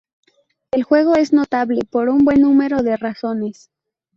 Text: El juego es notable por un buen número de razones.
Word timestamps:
El 0.71 0.81
juego 0.81 1.13
es 1.15 1.31
notable 1.31 1.81
por 1.87 2.09
un 2.09 2.25
buen 2.25 2.41
número 2.41 2.81
de 2.81 2.97
razones. 2.97 3.69